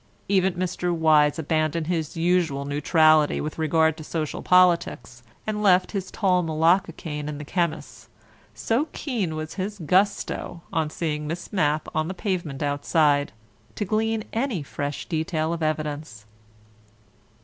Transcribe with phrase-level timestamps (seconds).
[0.27, 0.91] Even Mr.
[0.97, 6.91] Wyse abandoned his usual neutrality with regard to social politics and left his tall malacca
[6.91, 8.09] cane in the chemist's,
[8.55, 13.31] so keen was his gusto, on seeing Miss Mapp on the pavement outside,
[13.75, 16.25] to glean any fresh detail of evidence.